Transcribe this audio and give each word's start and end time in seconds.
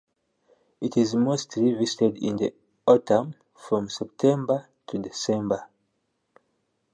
It 0.81 0.97
is 0.97 1.13
mostly 1.13 1.73
visited 1.73 2.17
in 2.23 2.37
the 2.37 2.55
autumn 2.87 3.35
from 3.55 3.87
September 3.87 4.67
to 4.87 4.97
December. 4.97 5.69